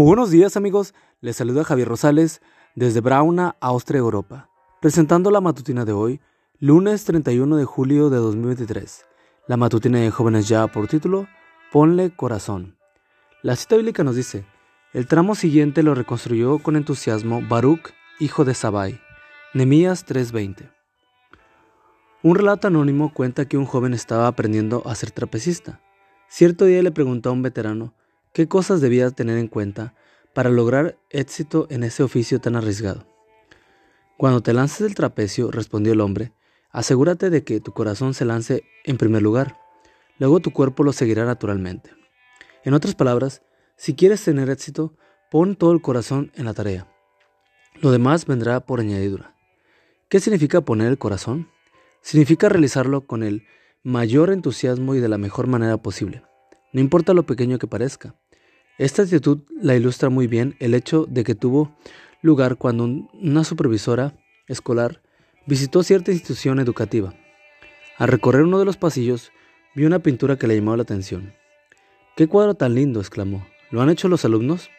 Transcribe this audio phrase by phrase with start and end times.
[0.00, 2.40] Buenos días amigos, les saluda Javier Rosales
[2.76, 4.48] desde Brauna, Austria, Europa,
[4.80, 6.20] presentando la matutina de hoy,
[6.60, 9.04] lunes 31 de julio de 2023.
[9.48, 11.26] La matutina de jóvenes ya por título,
[11.72, 12.76] Ponle corazón.
[13.42, 14.46] La cita bíblica nos dice,
[14.92, 17.90] el tramo siguiente lo reconstruyó con entusiasmo Baruch,
[18.20, 19.00] hijo de Sabai.
[19.52, 20.70] Nemías 3:20.
[22.22, 25.80] Un relato anónimo cuenta que un joven estaba aprendiendo a ser trapecista.
[26.28, 27.94] Cierto día le preguntó a un veterano,
[28.38, 29.96] ¿Qué cosas debías tener en cuenta
[30.32, 33.04] para lograr éxito en ese oficio tan arriesgado?
[34.16, 36.30] Cuando te lances del trapecio, respondió el hombre,
[36.70, 39.58] asegúrate de que tu corazón se lance en primer lugar.
[40.20, 41.90] Luego tu cuerpo lo seguirá naturalmente.
[42.62, 43.42] En otras palabras,
[43.74, 44.94] si quieres tener éxito,
[45.32, 46.86] pon todo el corazón en la tarea.
[47.80, 49.34] Lo demás vendrá por añadidura.
[50.08, 51.48] ¿Qué significa poner el corazón?
[52.02, 53.48] Significa realizarlo con el
[53.82, 56.22] mayor entusiasmo y de la mejor manera posible,
[56.72, 58.14] no importa lo pequeño que parezca.
[58.78, 61.76] Esta actitud la ilustra muy bien el hecho de que tuvo
[62.22, 64.14] lugar cuando una supervisora
[64.46, 65.02] escolar
[65.46, 67.12] visitó cierta institución educativa.
[67.96, 69.32] Al recorrer uno de los pasillos,
[69.74, 71.34] vio una pintura que le llamó la atención.
[72.16, 73.00] ¡Qué cuadro tan lindo!
[73.00, 73.44] exclamó.
[73.72, 74.70] ¿Lo han hecho los alumnos?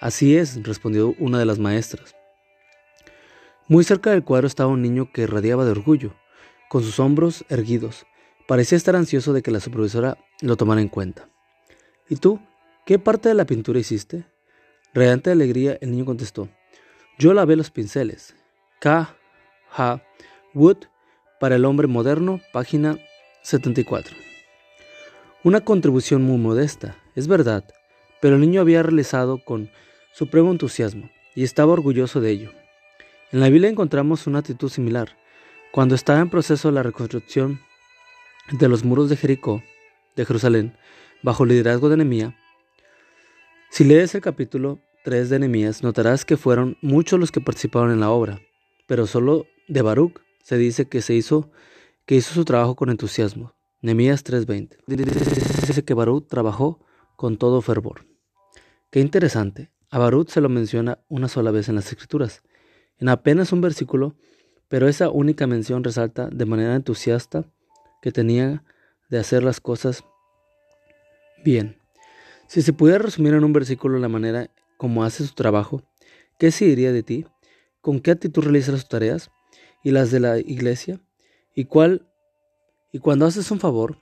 [0.00, 2.16] Así es, respondió una de las maestras.
[3.68, 6.14] Muy cerca del cuadro estaba un niño que irradiaba de orgullo,
[6.70, 8.06] con sus hombros erguidos.
[8.48, 11.28] Parecía estar ansioso de que la supervisora lo tomara en cuenta.
[12.08, 12.40] ¿Y tú?
[12.86, 14.26] ¿Qué parte de la pintura hiciste?
[14.94, 16.48] Radiante de alegría, el niño contestó.
[17.18, 18.36] Yo lavé los pinceles.
[18.78, 19.16] K.
[19.72, 20.04] H.
[20.54, 20.84] Wood
[21.40, 22.96] para el hombre moderno, página
[23.42, 24.16] 74.
[25.42, 27.64] Una contribución muy modesta, es verdad,
[28.20, 29.68] pero el niño había realizado con
[30.12, 32.52] supremo entusiasmo y estaba orgulloso de ello.
[33.32, 35.16] En la Biblia encontramos una actitud similar.
[35.72, 37.58] Cuando estaba en proceso la reconstrucción
[38.52, 39.64] de los muros de Jericó,
[40.14, 40.76] de Jerusalén,
[41.24, 42.32] bajo el liderazgo de Nehemías,
[43.76, 48.00] si lees el capítulo 3 de Nehemías, notarás que fueron muchos los que participaron en
[48.00, 48.40] la obra,
[48.86, 51.50] pero solo de Baruch se dice que se hizo
[52.06, 53.52] que hizo su trabajo con entusiasmo.
[53.82, 54.78] Nehemías 3:20.
[54.86, 56.80] Dice que Baruch trabajó
[57.16, 58.06] con todo fervor.
[58.88, 59.70] Qué interesante.
[59.90, 62.42] A Baruch se lo menciona una sola vez en las escrituras,
[62.98, 64.16] en apenas un versículo,
[64.68, 67.44] pero esa única mención resalta de manera entusiasta
[68.00, 68.64] que tenía
[69.10, 70.02] de hacer las cosas
[71.44, 71.76] bien.
[72.48, 75.82] Si se pudiera resumir en un versículo la manera como hace su trabajo,
[76.38, 77.26] ¿qué se diría de ti?
[77.80, 79.30] ¿Con qué actitud realiza sus tareas
[79.82, 81.00] y las de la iglesia?
[81.54, 82.06] ¿Y cuál?
[82.92, 83.98] Y cuando haces un favor,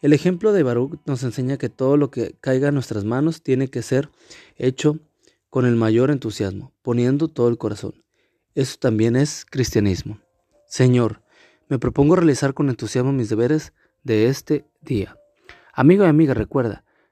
[0.00, 3.68] el ejemplo de Baruch nos enseña que todo lo que caiga en nuestras manos tiene
[3.68, 4.08] que ser
[4.56, 4.98] hecho
[5.50, 8.02] con el mayor entusiasmo, poniendo todo el corazón.
[8.54, 10.18] Eso también es cristianismo.
[10.66, 11.22] Señor,
[11.68, 15.16] me propongo realizar con entusiasmo mis deberes de este día.
[15.74, 16.84] Amigo y amiga, recuerda,